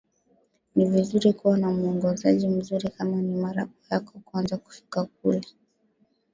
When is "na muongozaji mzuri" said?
1.57-2.89